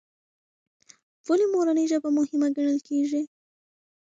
[1.27, 3.21] ولې مورنۍ ژبه مهمه ګڼل کېږي؟